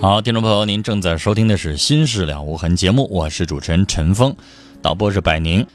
[0.00, 4.32] 好，听众朋友，您正在收听的是《心事了无痕》节目，我是主持人陈峰，
[4.80, 5.66] 导播是百宁。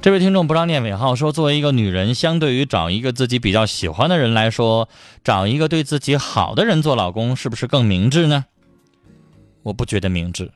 [0.00, 4.88] 这位听众不让念尾号，说作为一个女人，相对于找一个自己比较喜欢的人来说，
[5.24, 8.44] 找一个对自己好的人做老公，是不是更明智呢？
[9.64, 10.52] 我不觉得明智，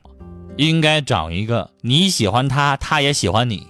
[0.55, 3.67] 应该找一个你喜欢他，他也喜欢你，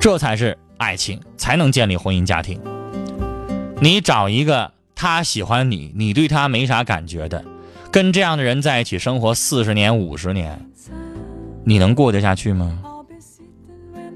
[0.00, 2.60] 这才是爱情，才能建立婚姻家庭。
[3.80, 4.73] 你找一个。
[4.94, 7.44] 他喜欢你，你对他没啥感觉的，
[7.90, 10.66] 跟这样的人在一起生活四十年、五十年，
[11.64, 12.80] 你能过得下去吗？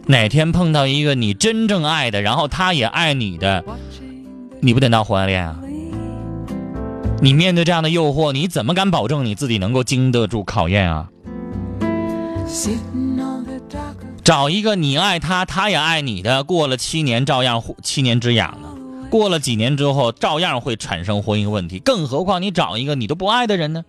[0.06, 3.62] 哪天碰到一个你真正爱的，然后他也爱你的，
[4.60, 5.60] 你不得闹婚外恋啊？
[7.20, 11.10] 你面对这样的诱惑，你怎么敢保证你自己能够经得住考验啊？
[14.24, 18.67] 找一个你爱他，他也爱你的，过了七年照样七年之痒呢？
[19.10, 23.84] 过了几年之后，照样会产生婚姻问题，更何况你找一个你都不爱的人呢？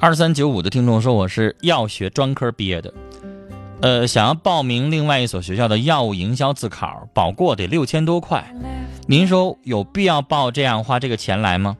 [0.00, 2.94] 二三九五的听众说我是药学专科毕业的，
[3.82, 8.54] 呃，想要报名另外一所学校的药物营销自考，保过得六千多块，
[9.06, 11.76] 您说有必要报这样花这个钱来吗？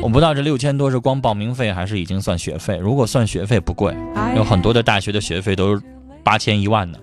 [0.00, 2.76] 我不知道这六千多是光报名费还是已经算学费。
[2.76, 3.94] 如果算学费不贵，
[4.36, 5.82] 有很多的大学的学费都是
[6.22, 6.98] 八千一万的。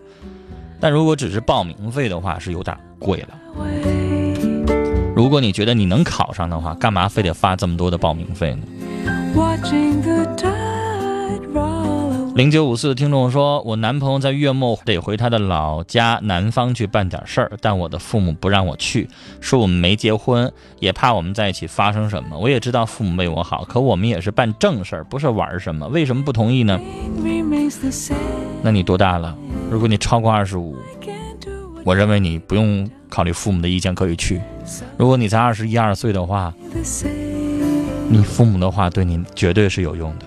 [0.80, 3.30] 但如果只是报名费的话，是有点贵了。
[5.16, 8.64] 如果你觉得你能考上的话，干嘛非得发这么多的报名费呢？
[12.36, 19.08] 零九五四的听众说：“我男朋友在月末得回他的老家南方去办点事儿，但我的父母不让我去，
[19.40, 20.52] 说我们没结婚，
[20.82, 22.38] 也怕我们在一起发生什么。
[22.38, 25.88] 我也知道父母为我好，可我们也是办正事儿，不是玩什么。
[25.88, 26.78] 为什么不同意呢？
[28.62, 29.34] 那你多大了？
[29.72, 30.76] 如果你超过二十五，
[31.86, 34.42] 我认为你不用考虑父母的意见，可以去。
[34.98, 36.54] 如果你才二十一二岁的话，
[38.10, 40.26] 你父母的话对你绝对是有用的。”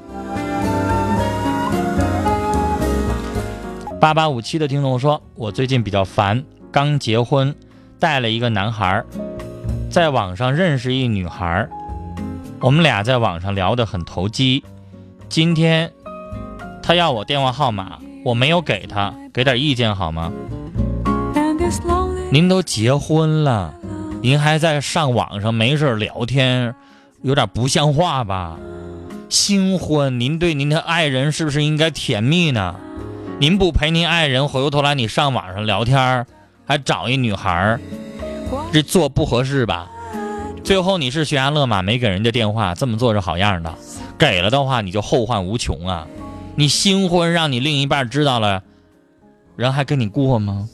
[4.00, 7.53] 八八五七的听众说：“我最近比较烦，刚结婚，
[7.98, 9.03] 带了一个男孩，
[9.91, 11.69] 在网上认识一女孩，
[12.60, 14.62] 我们俩在网上聊得很投机。
[15.28, 15.91] 今天
[16.81, 20.32] 他要我电话号码，我没有给他，给点意见好吗？
[22.31, 23.75] 您都结婚了，
[24.22, 26.72] 您还在上网上没事聊天，
[27.22, 28.56] 有点不像话吧？
[29.28, 32.76] 新婚，您对您的爱人是不是应该甜蜜呢？”
[33.41, 36.26] 您不陪您爱人，回过头来你上网上聊天
[36.66, 37.78] 还找一女孩
[38.72, 39.88] 这做不合适吧？
[40.65, 43.72] 最后你是悬崖勒马，没给人家电话，这么做是好样的。
[44.19, 46.09] 给了的话，你就后患无穷啊！
[46.56, 48.65] 你新婚让你另一半知道了，
[49.55, 50.69] 人还跟你过吗？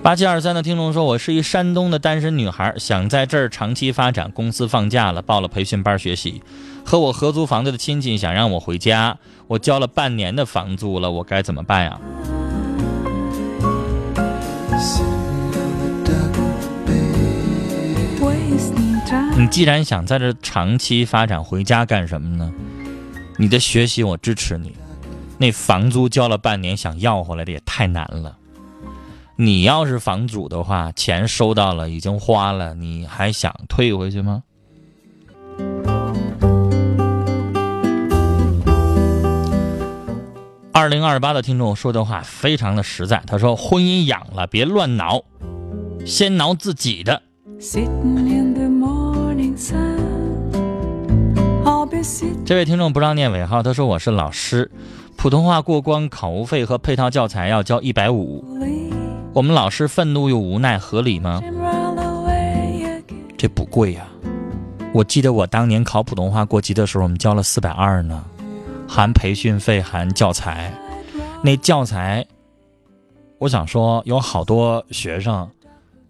[0.00, 4.30] 八七二三的听众说：“我是一山东的单身女孩，想在这儿长期发展。
[4.30, 6.42] 公司放假了，报了培训班学习。
[6.84, 9.18] 和我合租房子的亲戚想让我回家，
[9.48, 12.00] 我交了半年的房租了，我该怎么办呀？”
[19.36, 22.50] 你既然想在这长期发展，回家干什么呢？
[23.36, 24.74] 你的学习我支持你，
[25.36, 28.36] 那房租交了半年，想要回来的也太难了。
[29.40, 34.42] 你要是房主的话，钱收到了，已经花了，你还想退回去吗？
[40.72, 45.22] 二零二八的听众说的话非常的实在，他说：“婚姻养了，别乱挠，
[46.04, 47.22] 先挠自己的。”
[52.44, 54.68] 这位听众不让念尾号，他说我是老师，
[55.16, 58.44] 普通话过关考务费和配套教材要交一百五，
[59.38, 61.40] 我们老师愤怒又无奈，合理吗？
[63.36, 64.04] 这不贵呀，
[64.92, 68.24] 我记得我当年考普通话过级的时候，我们交了四百二呢，
[68.88, 70.74] 含培训费，含教材。
[71.40, 72.26] 那教材，
[73.38, 75.48] 我想说有好多学生，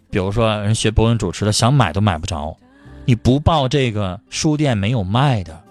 [0.09, 2.57] 比如说人学播音主持的，想买都买不着。
[3.05, 5.63] 你不报这个书店没有卖的，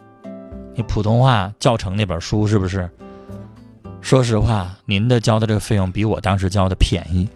[0.75, 2.87] 你普通话教程那本书是不是？
[3.99, 7.27] 说实话，您的交的这个费用比我当时交的便宜。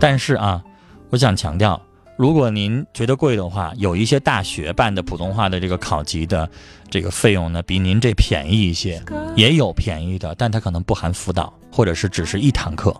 [0.00, 0.64] 但是啊，
[1.10, 1.80] 我想强调，
[2.16, 6.48] 如果您觉得贵的话，有一些大学办的普通话的这个考级的
[6.88, 9.02] 这个费用呢，比您这便宜一些，
[9.36, 12.94] 也有便宜的，但它可能不含辅导，或者是只是一堂课。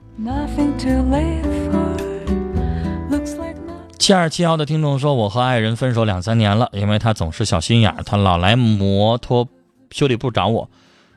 [3.99, 9.47] 七二七幺的听众说：“我和爱人分手两三年了，因为他总是小心眼儿，他老来摩托
[9.91, 10.69] 修理部找我，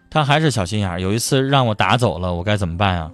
[0.10, 1.02] 他还是小心眼儿。
[1.02, 3.10] 有一次让我打走了，我该怎么办啊？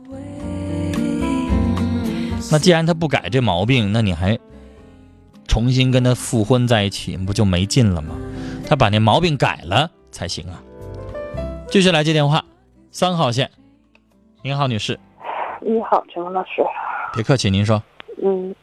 [2.52, 4.38] 那既然他不改这毛病，那你还
[5.48, 8.16] 重新跟他复婚在一起，不就没劲了吗？
[8.68, 10.62] 他把那毛病改了才行啊！
[11.68, 12.44] 继续来接电话，
[12.92, 13.52] 三号线，
[14.44, 15.00] 您好，女士。
[15.62, 16.64] 你好，陈峰老师。
[17.14, 17.82] 别客气，您说。
[18.22, 18.56] 嗯。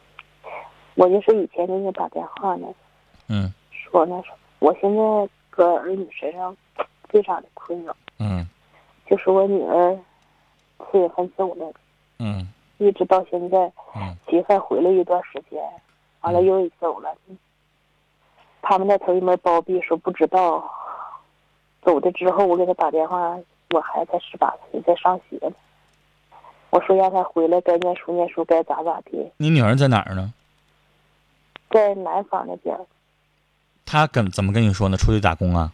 [0.95, 2.65] 我就是以前给你打电话呢，
[3.27, 6.57] 嗯，说那说，我现在搁儿女身上
[7.07, 8.43] 非常的困扰，嗯，
[9.07, 9.95] 就是我女儿
[10.79, 11.71] 四月份走了，
[12.17, 12.47] 嗯，
[12.77, 13.57] 一直到现在，
[13.95, 15.61] 嗯，媳妇回来一段时间，
[16.21, 17.15] 完了又走了，
[18.61, 20.63] 他们那头一门包庇说不知道，
[21.81, 23.37] 走的之后我给他打电话，
[23.71, 25.55] 我孩子才十八岁，在上学呢，
[26.69, 29.31] 我说让他回来该念书念书，该咋咋地。
[29.37, 30.33] 你女儿在哪儿呢？
[31.69, 32.77] 在南方那边，
[33.85, 34.95] 他跟怎么跟你说呢？
[34.95, 35.73] 出去打工啊？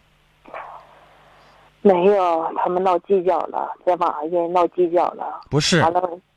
[1.86, 5.38] 没有，他们闹计较了，在网上认闹计较了。
[5.50, 5.84] 不是，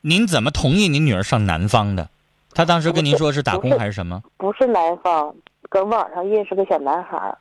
[0.02, 2.10] 您怎么同意您女儿上南方的？
[2.52, 4.22] 他当时跟您说是打工还是什么？
[4.36, 5.34] 不是南方，
[5.70, 7.34] 搁网上认识个小男孩。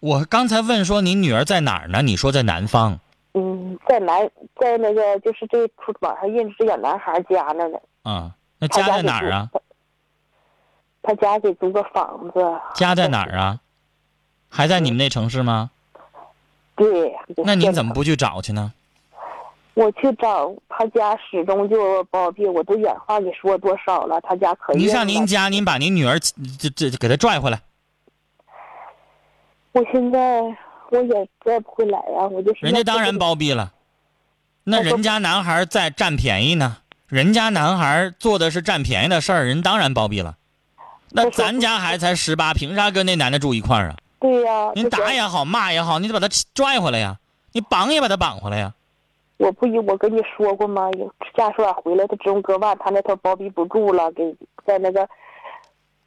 [0.00, 2.00] 我刚才问说您女儿在哪儿呢？
[2.00, 2.98] 你说在南方。
[3.34, 4.26] 嗯，在南，
[4.58, 7.78] 在那个就是这出网上认识这小男孩家那呢。
[8.04, 9.50] 啊，那家在哪儿啊？
[11.02, 12.40] 他家给租个房子，
[12.74, 13.60] 家在哪儿啊？
[14.48, 15.70] 还在你们那城市吗？
[16.76, 17.12] 对。
[17.44, 18.72] 那您怎么不去找去呢？
[19.74, 22.46] 我去找他家，始终就包庇。
[22.46, 24.76] 我都原话给说多少了，他家可以。
[24.76, 26.16] 您上您家，您把您女儿
[26.58, 27.60] 这这给他拽回来。
[29.72, 30.42] 我现在
[30.90, 32.52] 我也拽不回来呀，我就。
[32.60, 33.72] 人家当然包庇了，
[34.62, 36.76] 那人家男孩在占便宜呢。
[37.08, 40.36] 人家男孩做的是占便宜的事儿，人当然包庇了。
[41.10, 43.96] 那咱家孩子才十八，凭啥跟那男的住一块儿啊？
[44.24, 47.18] 对呀，您打也好，骂也好，你得把他拽回来呀，
[47.52, 48.72] 你绑也把他绑回来呀。
[49.36, 50.90] 我不一我跟你说过吗？
[51.34, 54.34] 家属俺回来，他只用割腕，他那头包庇不住了，给
[54.64, 55.06] 在那个，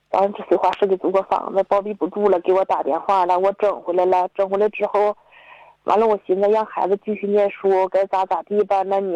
[0.09, 5.15] 咱这绥化市给租个房子，包庇不住了，给我打电话了，我整回来了，整回来之后，
[5.83, 8.81] 完了我寻思让孩子继续念书，该咋咋地吧？
[8.81, 9.13] 那你，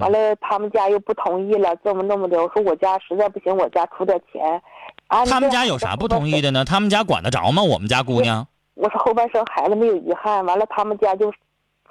[0.00, 4.60] 完了他们家又不同意了，这么那么的，我说我家实在不行，我家出点钱。
[5.08, 6.64] 他们家有啥不同意的呢？
[6.64, 7.62] 他们家管得着吗？
[7.62, 11.32] 我们家姑娘，我说后半生孩子没有遗憾，完了他们家就，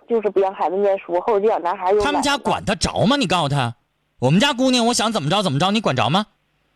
[0.07, 1.19] 就是不让孩子念书。
[1.21, 3.17] 后这小男孩又他们家管得着吗？
[3.17, 3.75] 你告诉他，
[4.19, 6.27] 我们家姑娘，我想怎么着怎么着，你管着吗？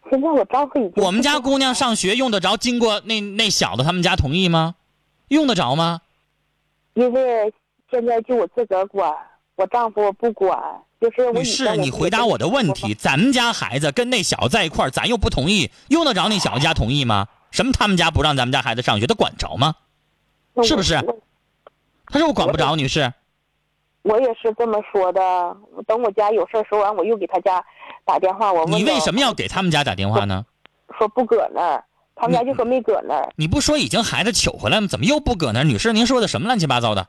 [0.09, 1.03] 现在我丈夫已经。
[1.03, 4.75] 我们家姑娘上学用得着经过那那小子他们家同意吗？
[5.27, 6.01] 用得着吗？
[6.95, 7.53] 因为
[7.89, 9.15] 现在就我自个儿管，
[9.55, 10.59] 我丈夫不管。
[11.33, 12.93] 女士，你回答我的问题。
[12.93, 17.27] 咱们家孩子跟那小子在一块儿，咱又不同意，用得着那小子家同意吗？
[17.49, 19.75] 什么他们家不让咱们家孩子上学，他管着吗？
[20.63, 21.01] 是不是？
[22.05, 23.11] 他说我管不着，女士。
[24.03, 25.21] 我也是这么说的。
[25.87, 27.63] 等我家有事说完，我又给他家
[28.05, 28.53] 打电话。
[28.53, 30.45] 我问你为什么要给他们家打电话呢？
[30.97, 31.83] 说不搁那儿，
[32.15, 33.31] 他们家就说没搁那儿。
[33.35, 34.87] 你不说已经孩子取回来吗？
[34.87, 35.63] 怎么又不搁那儿？
[35.63, 37.07] 女士，您说的什么乱七八糟的？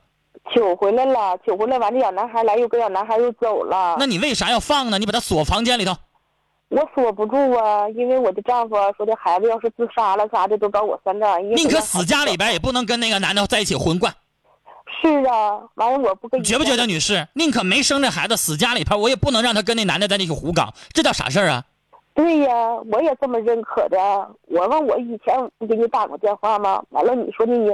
[0.51, 3.95] 取回来了，取回来完，这小男孩来又跟小男孩又走了。
[3.97, 4.99] 那你为啥要放呢？
[4.99, 5.93] 你把他锁房间里头。
[6.69, 11.39] 我锁不住啊，因为我的丈夫说的孩子要是自杀了啥的，都找我算账。
[11.55, 14.11] 宁可死家里边，也不能跟那个男的在一起混惯。
[15.01, 16.43] 是啊，完了我不跟。
[16.43, 17.27] 觉不觉得，女士？
[17.33, 21.63] 宁可没生这孩子，死家里边，我也不能让他跟那男的在一起胡搞，这叫啥事儿啊？
[22.15, 22.51] 对呀，
[22.91, 23.97] 我也这么认可的。
[24.47, 26.83] 我问我以前不给你打过电话吗？
[26.89, 27.71] 完了，你说你。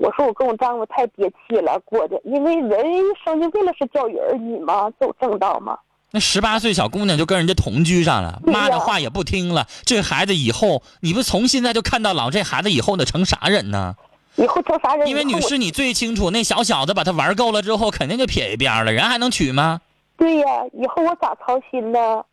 [0.00, 2.82] 我说我跟我丈夫太憋气了，过的，因为人
[3.22, 5.78] 生就为了是教育儿女嘛，走正道嘛。
[6.10, 13.94] 那十八岁小姑娘就跟人家同居上了，妈的话也不听了，这孩子以后你不从现在就看到老，这孩子以后得成啥人呢？
[14.36, 15.06] 以后成啥人？
[15.06, 19.82] 因为女士你最清楚，那小小子把他玩够了之后，肯定就撇一边了，人还能娶吗？
[20.16, 22.24] 对呀，以后我咋操心呢？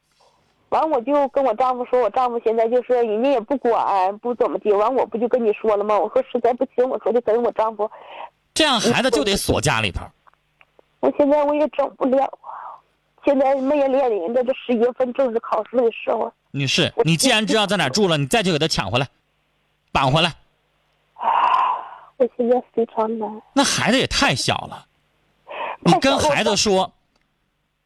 [0.69, 4.71] 完我就跟我丈夫说，我丈夫现在就是人家也不管，不怎么地。
[4.71, 5.97] 完我不就跟你说了吗？
[5.97, 7.89] 我说实在不行，我说就跟我丈夫，
[8.53, 10.01] 这样孩子就得锁家里头。
[10.99, 12.49] 我现在我也整不了啊。
[13.23, 19.07] 现在没人连人的这十一月份正是考试的时候，女士，你既然知道在哪儿住了，你再去给他抢回来，
[19.91, 20.33] 绑回来。
[22.17, 23.41] 我现在非常难。
[23.53, 24.85] 那孩子也太小了，
[25.81, 26.93] 你跟孩子说，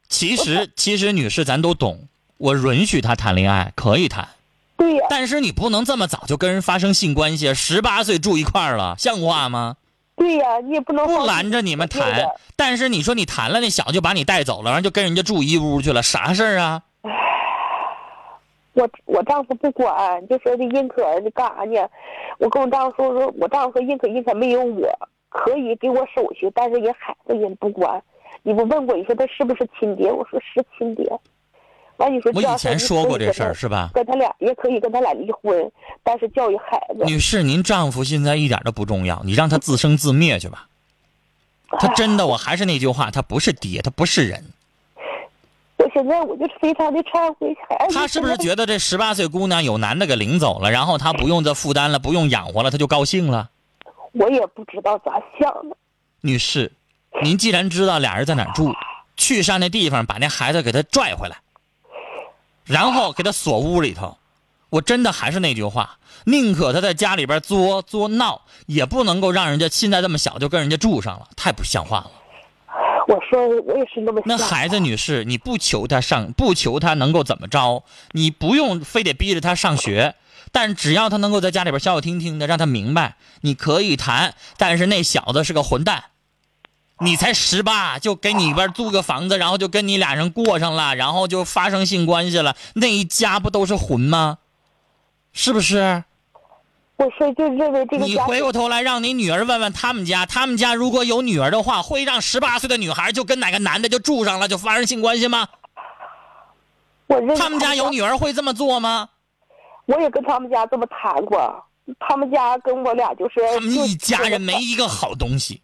[0.08, 2.08] 其实其实女士咱都懂，
[2.42, 4.28] 我允许他谈恋爱，可以谈，
[4.76, 9.78] 对呀，但是你不能这么早就跟人发生性关系，十八岁住一块儿了，像话吗？
[10.16, 16.82] 对呀，你也不能不拦着你们谈，但是你说你谈了，那小就把你带走了，然后就跟人家住一屋去了，啥事儿啊？
[18.74, 21.88] 我我丈夫不管，就说这认可这干啥呢？
[22.40, 24.90] 我跟我丈夫说，我说我丈夫说认可认可没有我，
[25.30, 28.02] 可以给我手续，但是人孩子人不管。
[28.42, 30.12] 你不问过，你说他是不是亲爹？
[30.12, 31.06] 我说是亲爹。
[32.02, 33.90] 完你说我以前说过这事儿儿是吧？
[33.94, 35.72] 跟他俩也可以跟他俩离婚，
[36.04, 37.06] 但是教育孩子。
[37.06, 40.68] 女士，您丈夫现在一点都不重要，你让他自生自灭去吧。
[41.80, 44.44] 他真的，我还是那句话，他不是爹，他不是人。
[45.78, 47.96] 我现在我就非常的忏悔，孩子。
[47.96, 53.50] 他是不是觉得这十八岁姑娘有男的给领走了，然后他不用这负担了，不用养活了，他就高兴了？
[54.12, 55.76] 我也不知道咋想的。
[56.22, 56.72] 女士，
[57.24, 58.72] 您既然知道俩人在哪儿住，
[59.16, 61.38] 去上那地方把那孩子给他拽回来，
[62.66, 64.18] 然后给他锁屋里头。
[64.70, 72.12] 我真的还是那句话，宁可他在家里边作作闹，也不能够让人家现在这么小就跟人家住上了，太不像话了。
[73.08, 74.28] 我说我也是那么想。
[74.28, 80.16] 那孩子，女士，你不求他上，不求他能够怎么着，你不用非得逼着他上学，
[80.54, 86.06] 但只要他能够在家里边消消停停的，让他明白你可以谈，但是那小子是个混蛋，
[87.02, 94.38] 你才十八就给你边租个房子，然后就跟你俩人过上了，然后就发生性关系了，那一家不都是混吗？
[95.34, 96.04] 是不是？
[96.98, 105.48] 我说就认为这个你回过头来让你女儿问问他们家，他们家如果有女儿的话，会让十八岁的女孩就跟哪个男的就住上了，就发生性关系吗？
[107.08, 109.10] 我认他们家有女儿会这么做吗？
[109.88, 111.66] 我也跟他们家这么谈过，
[112.00, 113.40] 他们家跟我俩就是。
[113.56, 115.64] 他们一家人没一个好东西。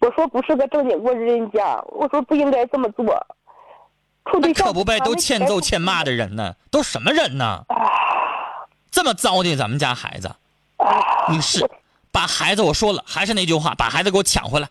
[0.00, 3.04] 我说不是个正经过日人家，我说不应该这么做。
[4.30, 7.64] 处对象可不呗，都欠揍欠骂的人呢，都什么人呢？
[8.90, 10.34] 这么糟践咱们家孩子，
[11.30, 11.68] 你是，
[12.10, 14.68] 把孩子我说了，还是那句话，把孩子给我抢回来。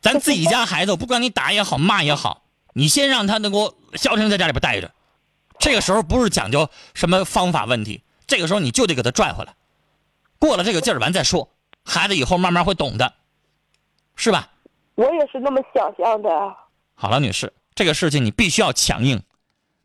[0.00, 2.42] 咱自己家孩子，不管你打也好，骂也好，
[2.74, 4.90] 你先让他能够消停在家里边待着。
[5.58, 9.54] 这个时候不是讲究什么方法问题，这个时候你就得给他拽回来。
[10.38, 11.48] 过了这个劲儿完再说，
[11.84, 13.14] 孩子以后慢慢会懂的，
[14.16, 14.48] 是吧？
[14.94, 16.28] 我也是那么想象的。
[16.94, 19.22] 好了，女士，这个事情你必须要强硬，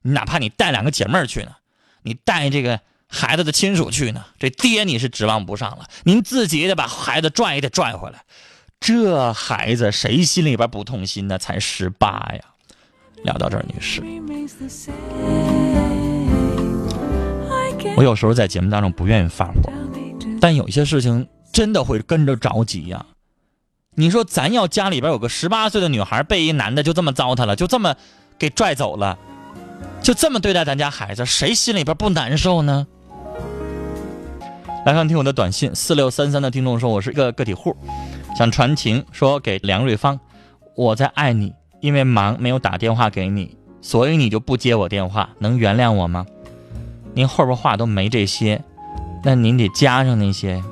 [0.02, 1.56] 你哪怕你带两个姐妹儿去呢，
[2.04, 8.24] 你带这个孩子的亲属去呢，这爹你是指望不上了，您自己也得把孩子拽也得拽回来。
[8.80, 11.38] 这孩子谁心里边不痛心呢？
[11.38, 12.42] 才十八呀！
[13.24, 14.02] 聊到这儿，女士，
[17.98, 19.74] 我有时候在节目当中不愿意发火，
[20.40, 23.06] 但有一些事情真的会跟着着急呀、
[24.00, 27.94] 你说咱要家里边有个十八岁的女孩被一男的就这么糟蹋了，就这么
[28.38, 29.20] 给拽走了，
[30.02, 32.88] 就这么对待咱家孩子，谁心里边不难受呢？
[34.86, 37.76] 来看听我的短信，四六三三的听众说我是一个个体户，
[38.38, 40.18] 想传情说给梁瑞芳，
[40.78, 46.26] 我在爱你，因为忙没有打电话给你，所以你就不接我电话，能原谅我吗？
[47.14, 48.62] 您后边话都没这些，
[49.26, 50.64] 那您得加上那些。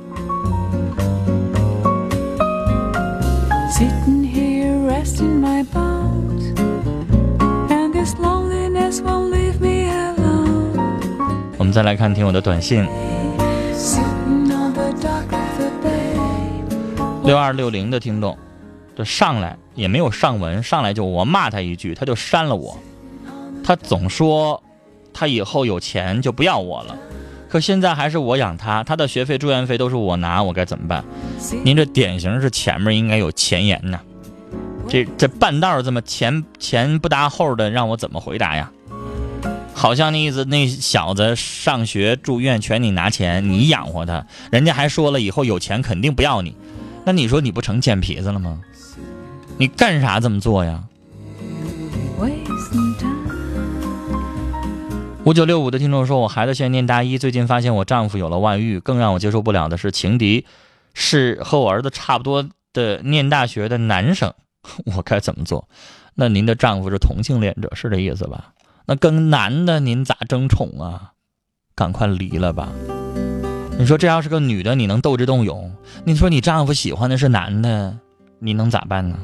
[3.77, 6.59] Sitting here resting my bones,
[7.69, 10.73] and this loneliness won't leave me alone.
[11.59, 12.87] 我们再来看听我的短信
[17.23, 18.35] 六二六零的听众，
[18.95, 22.75] 这上来也没有上文，上来就我骂他一句，他就删了我。
[23.63, 24.59] 他总说
[25.13, 26.97] 他以后有钱就不要我了，
[27.49, 31.03] 可现在还是我养他，他的学费、住院费都是我拿，我该怎么办？
[31.63, 33.99] 您这典型是前面应该有前言呐，
[34.89, 38.71] 这这半道这么前前不搭后的，让我怎么回答呀？
[39.73, 46.55] 好像那意思，那小子上学住院全你拿钱，你养活他，人家还说了以后有钱肯定不要你，
[47.05, 48.59] 那你说你不成贱皮子了吗？
[49.57, 50.83] 你干啥这么做呀？
[55.27, 60.45] 五九六五的听众说，我孩子现在念大一，最近发现我丈夫有了外遇，更让我接受不了的是情敌
[60.93, 64.33] 是和我儿子差不多的念大学的男生，
[64.95, 65.67] 我该怎么做？
[66.15, 68.53] 那您的丈夫是同性恋者，是这意思吧？
[68.85, 71.11] 那跟男的您咋争宠啊？
[71.75, 72.69] 赶快离了吧！
[73.77, 75.75] 你说这要是个女的，你能斗智斗勇？
[76.05, 77.97] 你说你丈夫喜欢的是男的，
[78.39, 79.19] 你能咋办呢？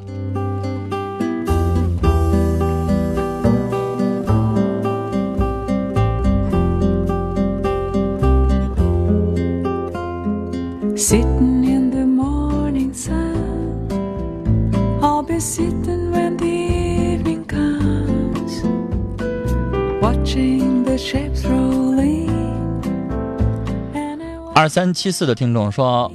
[24.63, 26.10] 二三七四的听众说，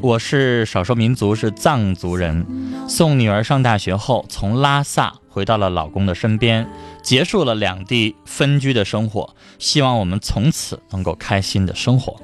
[0.00, 2.46] 我是少数民族，是藏族人。
[2.88, 6.64] 送女儿上大学后，从拉萨回到了老公的身边，
[7.02, 9.34] 结束了两地分居的生活。
[9.58, 12.14] 希望我们从此能够开心的生活。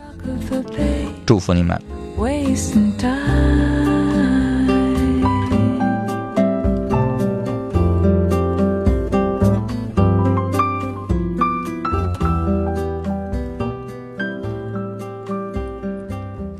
[1.26, 1.82] 祝福你们。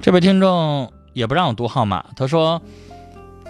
[0.08, 2.62] 这位听众也不让我读号码，他说：“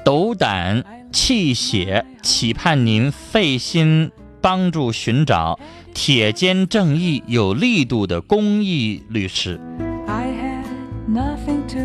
[0.05, 4.11] 斗胆泣血，期盼您费心
[4.41, 5.61] 帮助寻找
[5.95, 9.61] 铁肩正义、有力度的公益律师。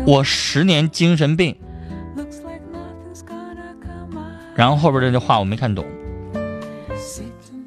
[0.08, 1.54] 我十年精神病。
[2.16, 4.26] looks like nothing's gonna come out.
[4.58, 5.86] ”然后后边这句话我没看懂，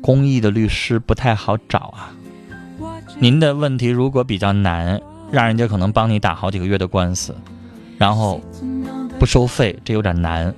[0.02, 2.12] 公益的律师不太好找啊。
[3.18, 7.36] 您的问题如果比较难，让人家可能帮你打好几个月的官司，
[7.98, 8.42] 然后
[9.20, 10.54] 不收费，这有点难。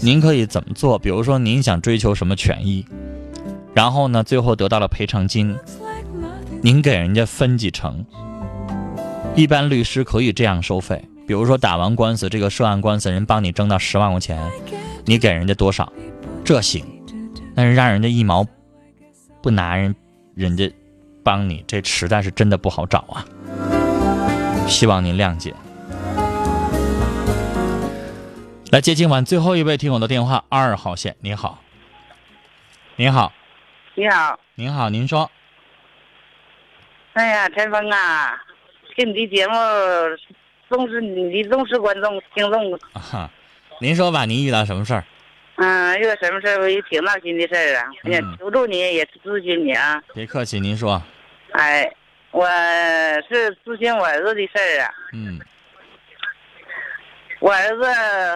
[0.00, 0.98] 您可以怎么做？
[0.98, 2.84] 比如说您想追求什么权益，
[3.74, 5.56] 然后呢，最后得到了赔偿金
[6.60, 8.04] 您给人家分几成？
[9.34, 14.38] 一般律师可以这样收费，比如说打完官司，这个涉案官司人帮你挣到十万块钱，
[15.04, 15.90] 你给人家多少？
[16.44, 16.84] 这行，
[17.54, 18.44] 但是让人家一毛
[19.40, 19.94] 不拿人，
[20.34, 20.70] 人家
[21.22, 23.24] 帮你，这实在是真的不好找啊。
[24.66, 25.54] 希望您谅解。
[28.70, 31.58] 来接今晚最后一位听友的电话，二号线，你好，
[32.96, 33.32] 您好，
[33.94, 35.30] 你好，您好，您说，
[37.12, 38.34] 哎呀，陈峰啊，
[38.96, 39.54] 听你的节目，
[40.70, 43.30] 重视你的重视观众听众，啊，
[43.80, 45.04] 您说吧，您遇到什么事儿？
[45.56, 48.36] 嗯，遇到什么事儿我也挺闹心的事儿啊，我想嗯。
[48.38, 50.02] 求助你，也是咨询你啊。
[50.14, 51.02] 别客气，您说，
[51.52, 51.90] 哎，
[52.30, 52.46] 我
[53.28, 55.38] 是咨询我儿子的事儿啊，嗯
[57.40, 57.84] 我儿子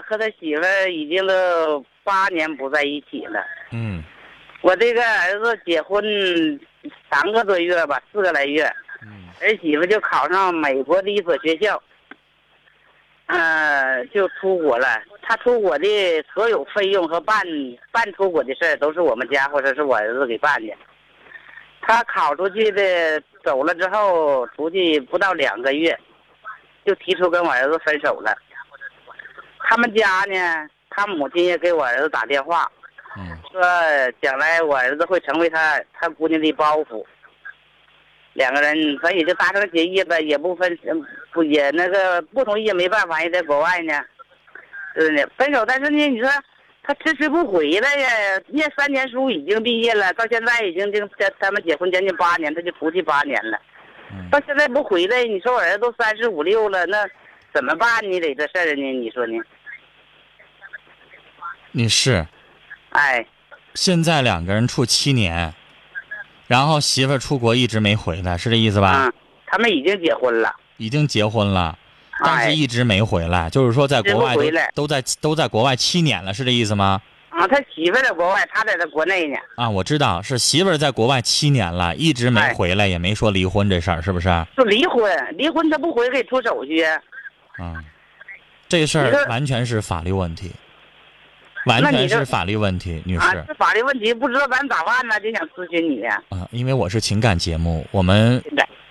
[0.07, 3.45] 和他媳妇儿已经都八年不在一起了。
[3.71, 4.03] 嗯
[4.63, 6.03] 我这个儿子结婚
[7.11, 8.71] 三个多月吧，四个来月，
[9.03, 11.81] 嗯儿媳妇就考上美国的一所学校，
[13.27, 15.01] 呃，就出国了。
[15.23, 17.41] 他出国的所有费用和办
[17.93, 20.75] 办出国的事儿都是我们家或者是我儿子给办的。
[21.87, 25.97] 他考出去的走了之后，出去不到两个月，
[26.85, 28.37] 就提出跟我儿子分手了。
[29.61, 32.69] 他们家呢，他母亲也给我儿子打电话，
[33.17, 33.63] 嗯说
[34.21, 37.05] 将来我儿子会成为他他姑娘的包袱。
[38.33, 44.05] 两个人咱也就达成协议呗，也不分嗯不也那个不同意也没办法，也在国外呢，
[44.97, 45.65] 是呢分手。
[45.65, 46.29] 但是呢，你说
[46.87, 48.09] 他迟迟不回来呀，
[48.47, 53.61] 念三年书已经毕业了，到现在已经这个他他们结婚将近八年，他就出去八年了，
[54.13, 57.05] 嗯到现在不回来，你说我儿子都三十五六了，那
[57.53, 58.21] 怎么办呢？
[58.21, 58.93] 得这事儿呢？
[58.93, 59.37] 你说呢？
[61.73, 62.25] 你是
[62.91, 63.27] 哎，
[63.75, 65.53] 现在两个人处七年，
[66.47, 68.89] 然后媳妇儿出国一直没回来，是这意思吧？
[68.91, 69.13] 啊，
[69.47, 71.77] 他们已经结婚了，已经结婚了，
[72.25, 72.51] 但哎。
[72.51, 74.71] 是一直没回来，就是说在国外回来。
[74.75, 77.01] 都在都在国外七年了，是这意思吗？
[77.29, 79.37] 啊，他媳妇在国外，他在这国内呢。
[79.57, 84.29] 啊，我知道是媳妇儿在国外七年了，一直没哎回来，也没说离婚这事儿，是不是？
[84.29, 86.83] 啊、就离婚，离婚他不回给出手续，
[88.69, 90.51] 这事儿完全是法律问题，
[91.67, 98.43] 完全是法律问题，女啊士，这法律问题不知道咱咋办呢，就想咨询你，啊，因为我是情感节目，我们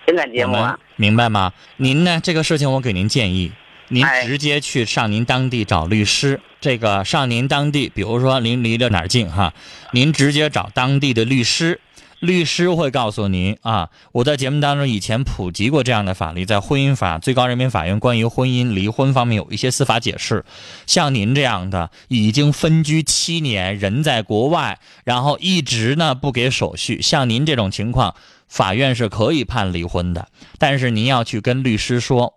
[0.06, 1.52] 情感节目啊，明白吗？
[1.78, 2.20] 您呢？
[2.24, 3.52] 这个事情我给您建议，
[3.88, 6.39] 您哎直接去上您当地找律师。
[6.62, 9.54] 这个上您当地，比如说您离着哪儿近哈，
[9.91, 11.80] 您直接找当地的律师，
[12.19, 20.43] 律师会告诉您啊，我在节目当中以前普及过这样的法律，在婚姻法、最高人民法院关于婚姻离婚方面有一些司法解释。
[20.88, 28.15] 像您这样的已经分居七年，人在国外，然后一直呢不给手续，像您这种情况，
[28.47, 30.30] 法院是可以判离婚的。
[30.58, 32.36] 但是您要去跟律师说，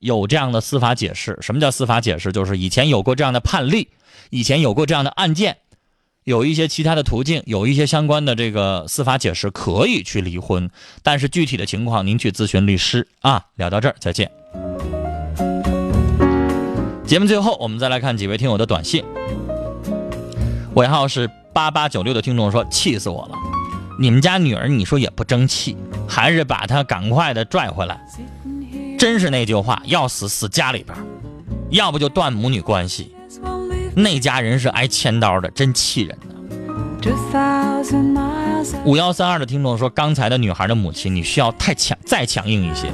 [0.00, 1.38] 有这样的司法解释。
[1.40, 2.32] 什么叫司法解释？
[2.32, 3.88] 就是以前有过这样的判例，
[4.30, 5.58] 以前有过这样的案件。
[6.24, 10.70] 有一些其他的途径，有一些相关的这个司法解释可以去离婚，
[11.02, 13.46] 但是具体的情况您去咨询律师啊。
[13.56, 14.30] 聊到这儿，再见。
[17.04, 19.04] 节目最后，我们再来看几位听友的短信。
[20.74, 23.34] 尾号是八八九六的听众说：“气死我了！
[23.98, 25.76] 你们家女儿，你说也不争气，
[26.08, 28.00] 还是把她赶快的拽回来。
[28.96, 30.96] 真是那句话，要死死家里边，
[31.70, 33.12] 要不就断母女关系。
[33.94, 36.34] 那家人是挨千刀的，真气人呢。”
[38.84, 42.92] 五幺三二的听众说：“刚才的女孩的母亲，你需要太强，再强硬一些。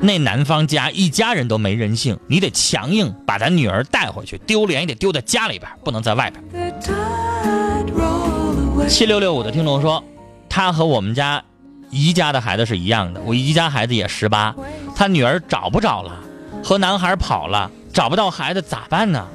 [0.00, 6.42] 那男方家一家人都没人性，你得强硬把咱女儿带回去，丢脸也得丢在家里边，不能在外边。”
[8.88, 10.02] 七六六五的听众说
[10.48, 11.44] ：“他和我们家
[11.90, 14.54] 姨家的孩子是一样的，我姨家孩子也十八，
[14.96, 16.18] 他女儿找不着了，
[16.64, 19.28] 和男孩跑了，找不到孩子咋办呢？”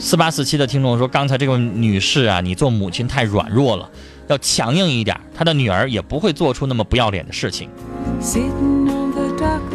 [0.00, 3.86] 四八四七的听众说：“刚才这位女士啊，你做母亲太软弱了，
[4.28, 7.68] 要强硬一点，她的女儿也不会做出那么不要脸的事情。”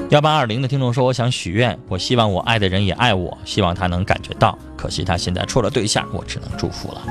[0.10, 4.58] 幺八二零的听众说：“我想许愿，我希望我爱的人也爱我，希望他能感觉到。
[4.76, 7.04] 可惜他现在处了对象，我只能祝福了。”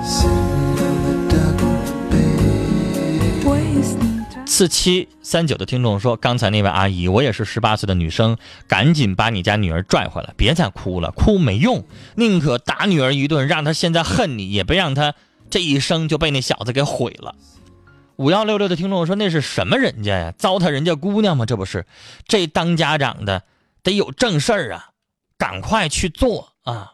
[4.54, 8.38] 四七三九的听众说：“刚才那位阿姨，我也是十八岁的女生，
[8.68, 15.14] 赶紧把你家女儿拽回来，别再哭了，哭没用，宁可打女儿一顿，让她现在恨你，也别让她
[15.50, 17.34] 这一生就被那小子给毁了。”
[18.14, 20.32] 五幺六六的听众说：“那是什么人家呀？
[20.38, 21.46] 糟蹋人家姑娘吗？
[21.46, 21.84] 这不是？
[22.28, 23.42] 这当家长的
[23.82, 24.90] 得有正事儿啊，
[25.36, 26.92] 赶快去做啊！”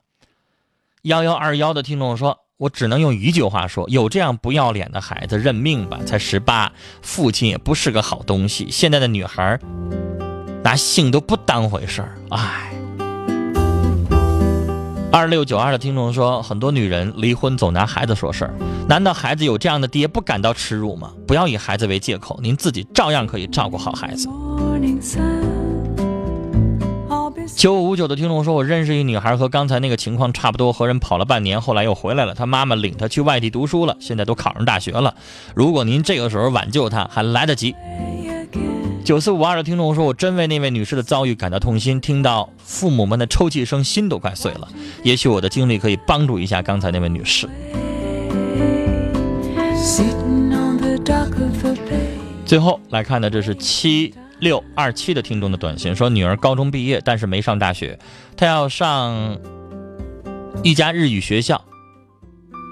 [1.04, 2.38] 幺幺二幺的听众说。
[2.60, 5.98] 我只能用一句话说：有这样不要脸的孩子，认命吧！
[6.04, 6.70] 才十八，
[7.00, 8.68] 父亲也不是个好东西。
[8.70, 9.58] 现在的女孩
[10.62, 12.70] 拿性都不当回事儿，唉。
[15.10, 18.52] 二六九二的听众说，很多女人离婚总拿孩子说事儿，
[18.86, 21.14] 难道孩子有这样的爹不感到耻辱吗？
[21.26, 24.28] 不要以孩子为借口，您自己照样可以照顾好孩子。
[27.60, 32.32] 九五五九的听众说：“我认识一女孩，和刚才那个情况差不多，和人跑了半年，后来又回来了。
[32.32, 35.14] 她妈妈领她去外地读书了，现在都考上大学了。
[35.54, 37.74] 如果您这个时候挽救她，还来得及。”
[39.04, 44.66] 九四五二的听众说：“我真为那位女士的遭遇感到痛心，听到父母们的抽泣声，心都快碎了。
[45.02, 47.46] 也许我的经历可以帮助一下刚才那位女士。”
[52.46, 54.14] 最后来看的，这是七。
[54.40, 57.98] 六二七的听众的短信说：“女儿高中毕业，但是没上大学，
[58.37, 59.38] 她要上
[60.62, 61.62] 一家日语学校，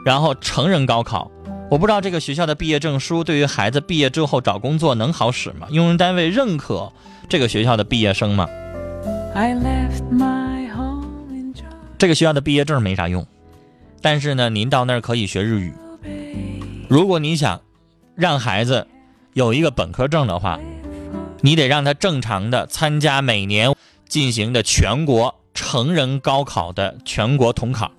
[0.05, 1.31] 然后成人高考。
[1.71, 5.69] 我不知道这个学校的毕业证书对于孩子毕业之后找工作能好使吗？
[5.71, 6.91] 用人单位认可
[7.29, 8.49] 这个学校的毕业生吗？
[11.99, 13.27] 这个学校的毕业证没啥用，
[14.01, 15.75] 但是呢，您到那儿可以学日语。
[16.89, 17.61] 如果你想
[18.15, 18.87] 让孩子
[19.35, 20.59] 有一个本科证的话。”
[21.41, 23.75] 你得让他正常的参加每年
[24.09, 27.93] 进行的全国成人高考的全国统考。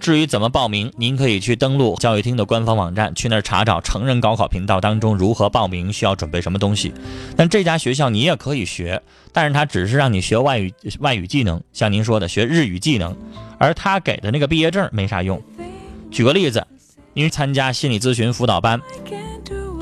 [0.00, 6.94] 至于怎么报名，您可以去登录教育厅的官方网站，去那儿查找成人高考频道当中如何报名，需要准备什么东西。
[7.36, 13.16] 但这家学校你也可以学，但是他只是让你学外语外语技能，像您说的学日语技能，
[13.58, 15.42] 而他给的那个毕业证没啥用。
[16.12, 16.64] 举个例子，
[17.12, 18.80] 您参加心理咨询辅导班。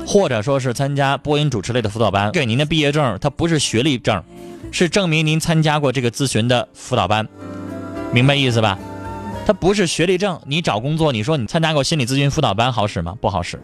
[0.07, 4.23] 或者说是参加播音主持类的辅导班，给您的毕业证，它不是学历证，
[4.71, 7.27] 是证明您参加过这个咨询的辅导班，
[8.13, 8.79] 明白意思吧？
[9.45, 13.17] 它不是学历证，你找工作，你说你参加过心理咨询辅导班好使吗？
[13.19, 13.61] 不好使。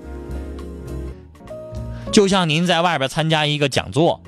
[2.11, 4.21] 就像您在外边参加一个讲座，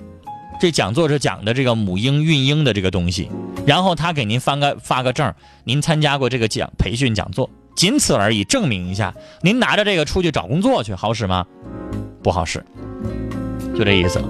[0.57, 3.29] 这讲座是讲的这个母婴孕婴的这个东西，
[3.67, 5.33] 然后他给您发个发个证，
[5.65, 11.45] 您参加过这个讲培训讲座，仅此而已，证明一下，您拿着这个出去找工作去好使吗？
[12.23, 12.63] 不好使，
[13.77, 14.21] 就这意思。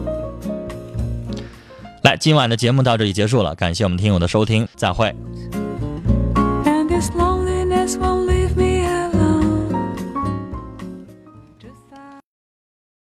[2.03, 5.15] 来，今晚的节目到这里结束了，感谢我们听友的收听，再会。